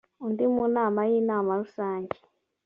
[0.25, 2.17] undi mu nama y inama rusange